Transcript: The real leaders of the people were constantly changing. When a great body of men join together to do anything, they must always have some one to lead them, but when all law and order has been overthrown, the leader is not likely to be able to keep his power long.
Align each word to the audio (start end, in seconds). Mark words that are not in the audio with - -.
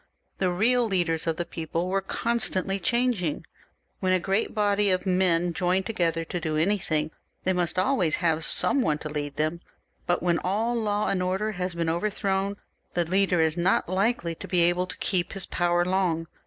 The 0.39 0.49
real 0.49 0.87
leaders 0.87 1.27
of 1.27 1.37
the 1.37 1.45
people 1.45 1.87
were 1.87 2.01
constantly 2.01 2.79
changing. 2.79 3.45
When 3.99 4.13
a 4.13 4.19
great 4.19 4.55
body 4.55 4.89
of 4.89 5.05
men 5.05 5.53
join 5.53 5.83
together 5.83 6.25
to 6.25 6.39
do 6.39 6.57
anything, 6.57 7.11
they 7.43 7.53
must 7.53 7.77
always 7.77 8.15
have 8.15 8.43
some 8.43 8.81
one 8.81 8.97
to 8.97 9.09
lead 9.09 9.35
them, 9.35 9.61
but 10.07 10.23
when 10.23 10.39
all 10.39 10.73
law 10.73 11.07
and 11.07 11.21
order 11.21 11.51
has 11.51 11.75
been 11.75 11.87
overthrown, 11.87 12.57
the 12.95 13.05
leader 13.05 13.41
is 13.41 13.55
not 13.55 13.87
likely 13.87 14.33
to 14.33 14.47
be 14.47 14.61
able 14.61 14.87
to 14.87 14.97
keep 14.97 15.33
his 15.33 15.45
power 15.45 15.85
long. 15.85 16.25